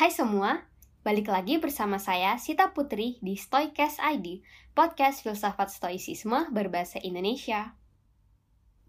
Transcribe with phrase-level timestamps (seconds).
[0.00, 0.64] Hai semua,
[1.04, 4.40] balik lagi bersama saya Sita Putri di Stoicast ID,
[4.72, 7.76] podcast filsafat stoicisme berbahasa Indonesia.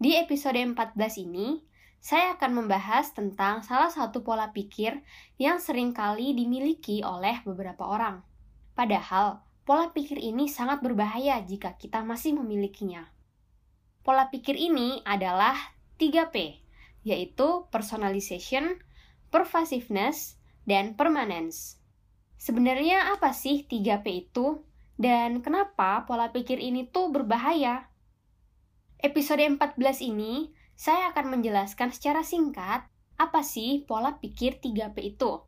[0.00, 1.68] Di episode 14 ini,
[2.00, 5.04] saya akan membahas tentang salah satu pola pikir
[5.36, 8.24] yang sering kali dimiliki oleh beberapa orang.
[8.72, 13.04] Padahal, pola pikir ini sangat berbahaya jika kita masih memilikinya.
[14.00, 16.64] Pola pikir ini adalah 3P,
[17.04, 18.80] yaitu personalization,
[19.28, 21.78] pervasiveness, dan permanence.
[22.38, 24.62] Sebenarnya apa sih 3P itu?
[24.98, 27.90] Dan kenapa pola pikir ini tuh berbahaya?
[29.02, 32.86] Episode 14 ini, saya akan menjelaskan secara singkat
[33.18, 35.42] apa sih pola pikir 3P itu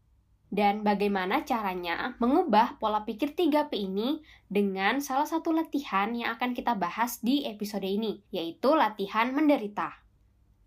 [0.54, 6.78] dan bagaimana caranya mengubah pola pikir 3P ini dengan salah satu latihan yang akan kita
[6.78, 10.03] bahas di episode ini, yaitu latihan menderita.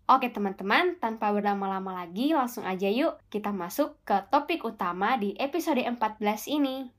[0.08, 5.84] Oke teman-teman, tanpa berlama-lama lagi, langsung aja yuk kita masuk ke topik utama di episode
[5.84, 6.97] 14 ini.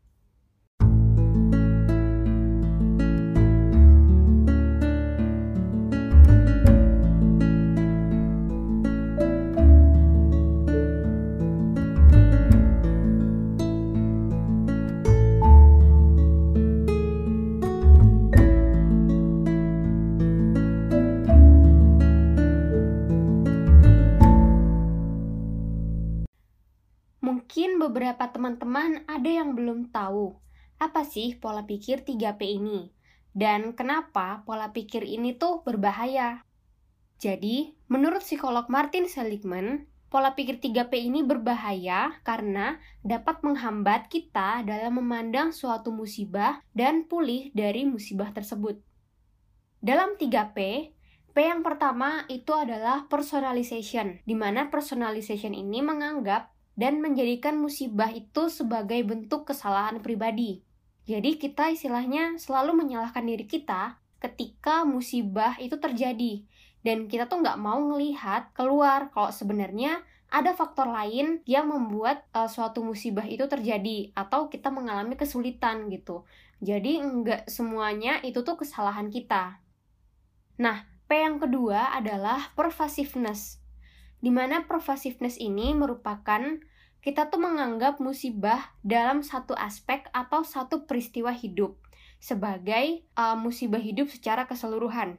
[27.89, 30.37] Beberapa teman-teman ada yang belum tahu
[30.77, 32.93] apa sih pola pikir 3P ini
[33.33, 36.45] dan kenapa pola pikir ini tuh berbahaya.
[37.19, 45.03] Jadi, menurut psikolog Martin Seligman, pola pikir 3P ini berbahaya karena dapat menghambat kita dalam
[45.03, 48.79] memandang suatu musibah dan pulih dari musibah tersebut.
[49.83, 50.57] Dalam 3P,
[51.29, 58.47] P yang pertama itu adalah personalization, di mana personalization ini menganggap dan menjadikan musibah itu
[58.47, 60.63] sebagai bentuk kesalahan pribadi.
[61.03, 66.47] Jadi kita istilahnya selalu menyalahkan diri kita ketika musibah itu terjadi
[66.87, 72.47] dan kita tuh nggak mau melihat keluar kalau sebenarnya ada faktor lain yang membuat uh,
[72.47, 76.23] suatu musibah itu terjadi atau kita mengalami kesulitan gitu.
[76.63, 79.59] Jadi nggak semuanya itu tuh kesalahan kita.
[80.61, 83.57] Nah, P yang kedua adalah pervasiveness.
[84.21, 86.61] Di mana pervasiveness ini merupakan
[86.99, 91.79] kita tuh menganggap musibah dalam satu aspek atau satu peristiwa hidup
[92.19, 95.15] sebagai uh, musibah hidup secara keseluruhan.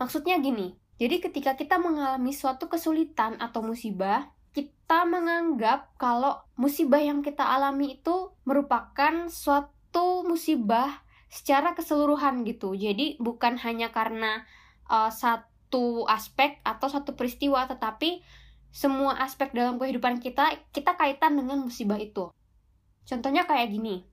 [0.00, 7.20] Maksudnya gini, jadi ketika kita mengalami suatu kesulitan atau musibah, kita menganggap kalau musibah yang
[7.20, 12.76] kita alami itu merupakan suatu musibah secara keseluruhan gitu.
[12.76, 14.44] Jadi bukan hanya karena
[14.88, 18.20] uh, satu aspek atau satu peristiwa, tetapi
[18.72, 22.32] semua aspek dalam kehidupan kita, kita kaitan dengan musibah itu.
[23.04, 24.08] Contohnya kayak gini.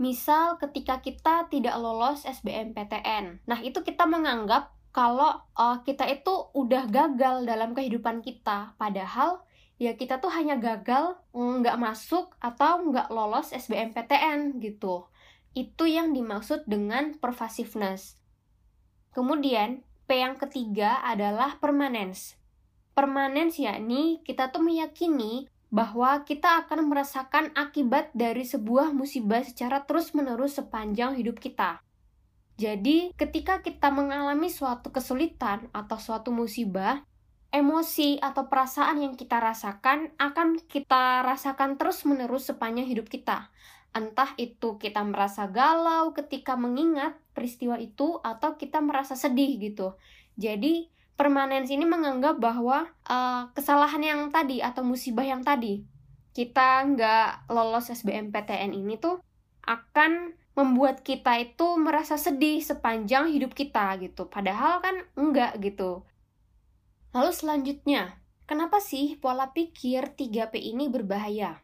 [0.00, 3.44] Misal ketika kita tidak lolos SBMPTN.
[3.44, 8.72] Nah, itu kita menganggap kalau uh, kita itu udah gagal dalam kehidupan kita.
[8.80, 9.44] Padahal
[9.76, 15.04] ya kita tuh hanya gagal nggak masuk atau nggak lolos SBMPTN gitu.
[15.52, 18.16] Itu yang dimaksud dengan pervasiveness.
[19.12, 22.37] Kemudian, P yang ketiga adalah permanence
[22.98, 30.58] permanen yakni kita tuh meyakini bahwa kita akan merasakan akibat dari sebuah musibah secara terus-menerus
[30.58, 31.78] sepanjang hidup kita.
[32.58, 37.06] Jadi, ketika kita mengalami suatu kesulitan atau suatu musibah,
[37.54, 43.46] emosi atau perasaan yang kita rasakan akan kita rasakan terus-menerus sepanjang hidup kita.
[43.94, 49.94] Entah itu kita merasa galau ketika mengingat peristiwa itu atau kita merasa sedih gitu.
[50.34, 55.82] Jadi, permanensi ini menganggap bahwa uh, kesalahan yang tadi atau musibah yang tadi
[56.30, 59.18] kita nggak lolos SBMPTN ini tuh
[59.66, 64.30] akan membuat kita itu merasa sedih sepanjang hidup kita gitu.
[64.30, 66.06] Padahal kan enggak gitu.
[67.10, 71.58] Lalu selanjutnya, kenapa sih pola pikir 3P ini berbahaya?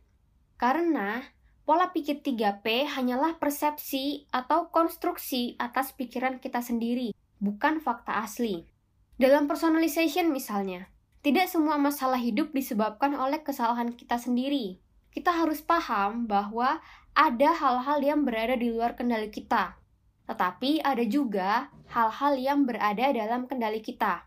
[0.59, 1.23] Karena
[1.63, 8.74] pola pikir 3P hanyalah persepsi atau konstruksi atas pikiran kita sendiri, bukan fakta asli.
[9.15, 10.91] Dalam personalization misalnya,
[11.23, 14.83] tidak semua masalah hidup disebabkan oleh kesalahan kita sendiri.
[15.15, 16.83] Kita harus paham bahwa
[17.15, 19.79] ada hal-hal yang berada di luar kendali kita,
[20.27, 24.27] tetapi ada juga hal-hal yang berada dalam kendali kita.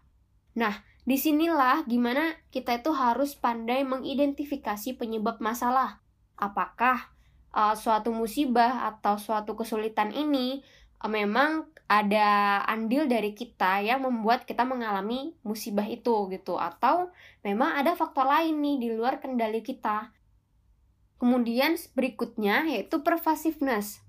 [0.56, 6.00] Nah, di sinilah gimana kita itu harus pandai mengidentifikasi penyebab masalah.
[6.40, 7.12] Apakah
[7.52, 10.64] uh, suatu musibah atau suatu kesulitan ini
[11.06, 17.14] memang ada andil dari kita yang membuat kita mengalami musibah itu gitu atau
[17.46, 20.12] memang ada faktor lain nih di luar kendali kita.
[21.22, 24.02] Kemudian berikutnya yaitu pervasiveness.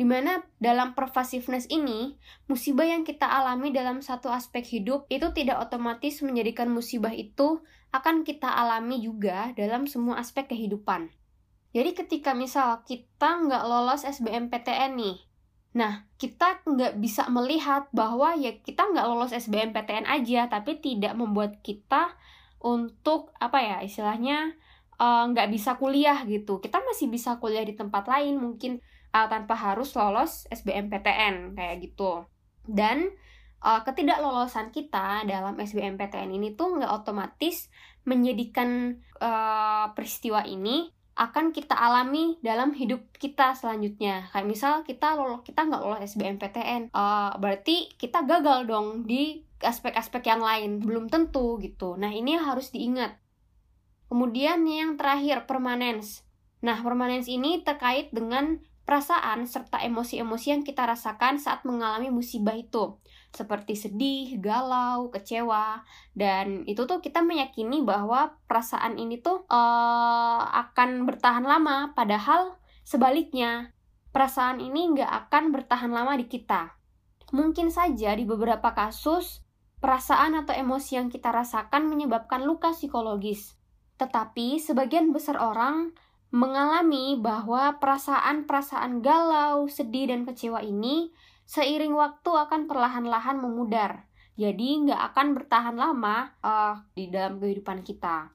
[0.00, 2.16] Di mana dalam pervasiveness ini,
[2.48, 7.60] musibah yang kita alami dalam satu aspek hidup itu tidak otomatis menjadikan musibah itu
[7.92, 11.12] akan kita alami juga dalam semua aspek kehidupan.
[11.76, 15.29] Jadi ketika misal kita nggak lolos SBMPTN nih,
[15.70, 21.62] nah kita nggak bisa melihat bahwa ya kita nggak lolos SBMPTN aja, tapi tidak membuat
[21.62, 22.18] kita
[22.60, 24.52] untuk apa ya istilahnya
[25.00, 26.60] eh, nggak uh, bisa kuliah gitu.
[26.60, 28.82] Kita masih bisa kuliah di tempat lain mungkin
[29.14, 32.28] uh, tanpa harus lolos SBMPTN kayak gitu.
[32.66, 33.10] Dan
[33.64, 37.68] uh, ketidaklolosan kita dalam SBMPTN ini tuh nggak otomatis
[38.04, 40.88] menjadikan uh, peristiwa ini
[41.20, 44.32] akan kita alami dalam hidup kita selanjutnya.
[44.32, 50.24] Kayak misal kita lolos kita nggak lolos SBMPTN, uh, berarti kita gagal dong di aspek-aspek
[50.24, 50.80] yang lain.
[50.80, 52.00] Belum tentu gitu.
[52.00, 53.20] Nah ini harus diingat.
[54.08, 56.24] Kemudian yang terakhir permanence.
[56.64, 62.98] Nah permanence ini terkait dengan perasaan serta emosi-emosi yang kita rasakan saat mengalami musibah itu.
[63.30, 65.86] Seperti sedih, galau, kecewa.
[66.10, 71.94] Dan itu tuh kita meyakini bahwa perasaan ini tuh uh, akan bertahan lama.
[71.94, 73.70] Padahal sebaliknya
[74.10, 76.74] perasaan ini nggak akan bertahan lama di kita.
[77.30, 79.46] Mungkin saja di beberapa kasus
[79.78, 83.54] perasaan atau emosi yang kita rasakan menyebabkan luka psikologis.
[84.02, 85.94] Tetapi sebagian besar orang
[86.30, 91.10] mengalami bahwa perasaan-perasaan galau, sedih, dan kecewa ini
[91.50, 94.06] seiring waktu akan perlahan-lahan memudar.
[94.38, 98.30] Jadi nggak akan bertahan lama uh, di dalam kehidupan kita.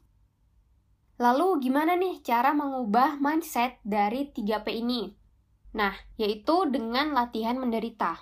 [1.16, 5.16] Lalu gimana nih cara mengubah mindset dari 3P ini?
[5.80, 8.20] Nah, yaitu dengan latihan menderita.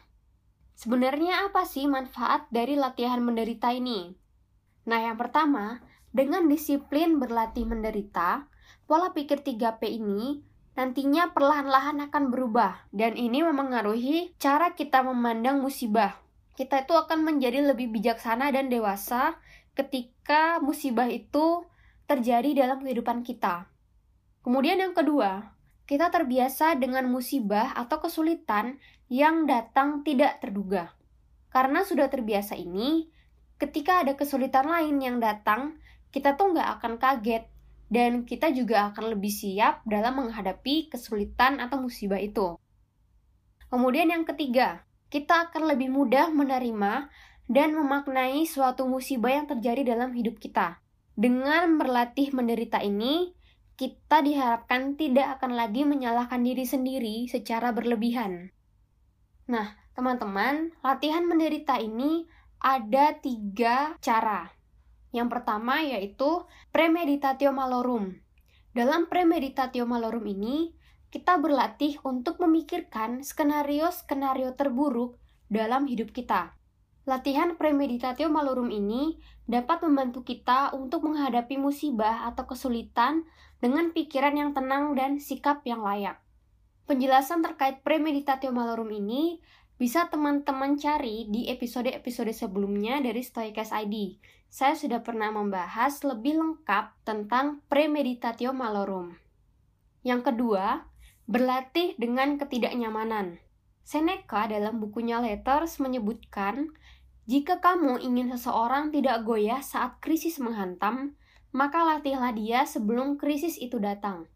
[0.77, 4.13] Sebenarnya apa sih manfaat dari latihan menderita ini?
[4.85, 5.81] Nah, yang pertama,
[6.13, 8.45] dengan disiplin berlatih menderita,
[8.87, 10.43] pola pikir 3P ini
[10.73, 16.17] nantinya perlahan-lahan akan berubah dan ini memengaruhi cara kita memandang musibah.
[16.53, 19.37] Kita itu akan menjadi lebih bijaksana dan dewasa
[19.73, 21.65] ketika musibah itu
[22.05, 23.65] terjadi dalam kehidupan kita.
[24.45, 25.55] Kemudian yang kedua,
[25.89, 28.77] kita terbiasa dengan musibah atau kesulitan
[29.09, 30.93] yang datang tidak terduga.
[31.53, 33.07] Karena sudah terbiasa ini,
[33.61, 35.77] ketika ada kesulitan lain yang datang,
[36.13, 37.45] kita tuh nggak akan kaget
[37.93, 42.57] dan kita juga akan lebih siap dalam menghadapi kesulitan atau musibah itu.
[43.69, 44.81] Kemudian yang ketiga,
[45.13, 47.13] kita akan lebih mudah menerima
[47.45, 50.81] dan memaknai suatu musibah yang terjadi dalam hidup kita.
[51.13, 53.37] Dengan berlatih menderita ini,
[53.77, 58.49] kita diharapkan tidak akan lagi menyalahkan diri sendiri secara berlebihan.
[59.45, 62.25] Nah, teman-teman, latihan menderita ini
[62.57, 64.49] ada tiga cara.
[65.13, 66.43] Yang pertama yaitu
[66.73, 68.17] premeditatio malorum.
[68.73, 70.73] Dalam premeditatio malorum ini,
[71.13, 76.57] kita berlatih untuk memikirkan skenario-skenario terburuk dalam hidup kita.
[77.05, 83.27] Latihan premeditatio malorum ini dapat membantu kita untuk menghadapi musibah atau kesulitan
[83.61, 86.17] dengan pikiran yang tenang dan sikap yang layak.
[86.89, 89.37] Penjelasan terkait premeditatio malorum ini
[89.77, 94.17] bisa teman-teman cari di episode-episode sebelumnya dari Stoikas ID.
[94.53, 99.17] Saya sudah pernah membahas lebih lengkap tentang premeditatio malorum.
[100.05, 100.85] Yang kedua,
[101.25, 103.41] berlatih dengan ketidaknyamanan.
[103.81, 106.69] Seneca dalam bukunya Letters menyebutkan,
[107.25, 111.17] jika kamu ingin seseorang tidak goyah saat krisis menghantam,
[111.49, 114.29] maka latihlah dia sebelum krisis itu datang.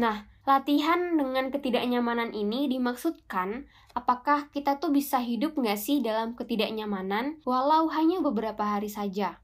[0.00, 7.44] Nah, latihan dengan ketidaknyamanan ini dimaksudkan apakah kita tuh bisa hidup nggak sih dalam ketidaknyamanan
[7.44, 9.42] walau hanya beberapa hari saja.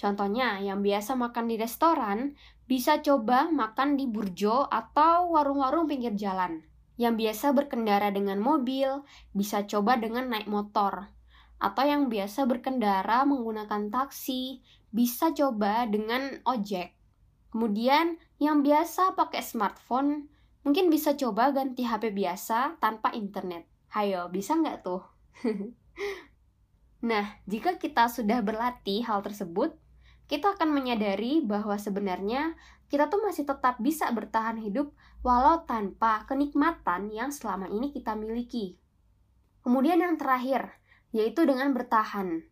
[0.00, 2.32] Contohnya, yang biasa makan di restoran,
[2.64, 6.64] bisa coba makan di burjo atau warung-warung pinggir jalan.
[6.96, 9.04] Yang biasa berkendara dengan mobil,
[9.36, 11.12] bisa coba dengan naik motor.
[11.60, 16.96] Atau yang biasa berkendara menggunakan taksi, bisa coba dengan ojek.
[17.52, 20.32] Kemudian yang biasa pakai smartphone
[20.64, 23.68] mungkin bisa coba ganti HP biasa tanpa internet.
[23.92, 25.04] Hayo, bisa nggak tuh?
[27.10, 29.74] nah, jika kita sudah berlatih hal tersebut,
[30.30, 32.54] kita akan menyadari bahwa sebenarnya
[32.86, 34.94] kita tuh masih tetap bisa bertahan hidup
[35.26, 38.78] walau tanpa kenikmatan yang selama ini kita miliki.
[39.66, 40.70] Kemudian yang terakhir,
[41.10, 42.46] yaitu dengan bertahan.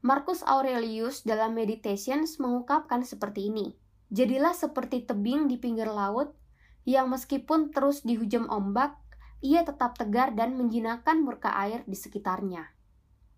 [0.00, 3.76] Marcus Aurelius dalam Meditations mengungkapkan seperti ini.
[4.08, 6.32] Jadilah seperti tebing di pinggir laut
[6.88, 8.96] yang meskipun terus dihujam ombak,
[9.44, 12.72] ia tetap tegar dan menjinakkan murka air di sekitarnya.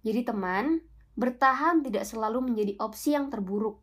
[0.06, 0.80] Jadi teman,
[1.14, 3.82] bertahan tidak selalu menjadi opsi yang terburuk.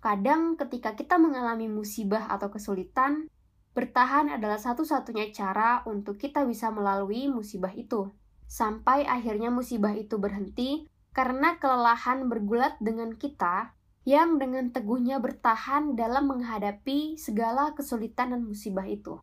[0.00, 3.28] Kadang ketika kita mengalami musibah atau kesulitan,
[3.70, 8.10] Bertahan adalah satu-satunya cara untuk kita bisa melalui musibah itu.
[8.50, 13.70] Sampai akhirnya musibah itu berhenti karena kelelahan bergulat dengan kita
[14.02, 19.22] yang dengan teguhnya bertahan dalam menghadapi segala kesulitan dan musibah itu.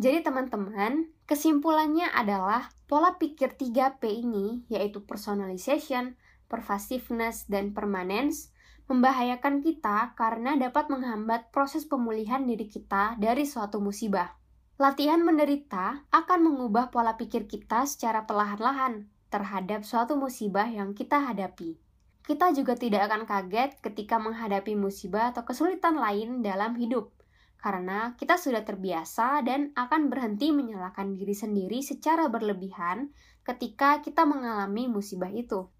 [0.00, 6.16] Jadi teman-teman, kesimpulannya adalah pola pikir 3P ini, yaitu personalization,
[6.48, 8.50] pervasiveness, dan permanence,
[8.88, 14.32] membahayakan kita karena dapat menghambat proses pemulihan diri kita dari suatu musibah.
[14.80, 21.76] Latihan menderita akan mengubah pola pikir kita secara perlahan-lahan terhadap suatu musibah yang kita hadapi.
[22.24, 27.12] Kita juga tidak akan kaget ketika menghadapi musibah atau kesulitan lain dalam hidup,
[27.58, 33.10] karena kita sudah terbiasa dan akan berhenti menyalahkan diri sendiri secara berlebihan
[33.44, 35.72] ketika kita mengalami musibah itu.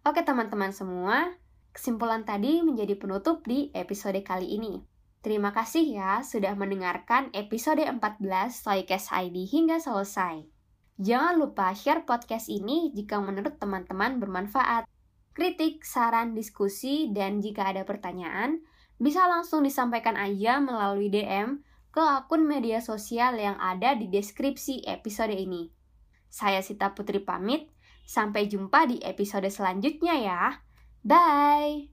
[0.00, 1.36] Oke teman-teman semua,
[1.70, 4.82] Kesimpulan tadi menjadi penutup di episode kali ini.
[5.22, 8.18] Terima kasih ya sudah mendengarkan episode 14
[8.50, 10.50] Soycast ID hingga selesai.
[10.98, 14.90] Jangan lupa share podcast ini jika menurut teman-teman bermanfaat.
[15.30, 18.66] Kritik, saran, diskusi, dan jika ada pertanyaan,
[18.98, 21.62] bisa langsung disampaikan aja melalui DM
[21.94, 25.70] ke akun media sosial yang ada di deskripsi episode ini.
[26.26, 27.70] Saya Sita Putri pamit,
[28.06, 30.42] sampai jumpa di episode selanjutnya ya.
[31.02, 31.89] Bye!